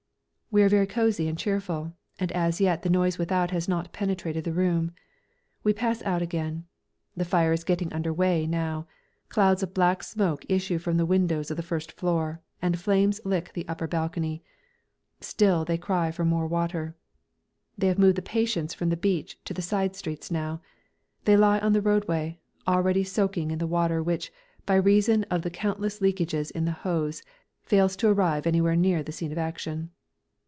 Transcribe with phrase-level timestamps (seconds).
[0.53, 4.43] They are very cosy and cheerful, and as yet the noise without has not penetrated
[4.43, 4.91] the room.
[5.63, 6.65] We pass out again.
[7.15, 8.85] The fire is getting under way now;
[9.29, 13.53] clouds of black smoke issue from the windows of the first floor, and flames lick
[13.53, 14.43] the upper balcony.
[15.21, 16.97] Still they cry for more water.
[17.77, 20.59] They have moved the patients from the beach to the side streets now.
[21.23, 24.33] They lie on the roadway, already soaking in the water which,
[24.65, 27.23] by reason of the countless leakages in the hose,
[27.61, 29.91] fails to arrive anywhere near the scene of action.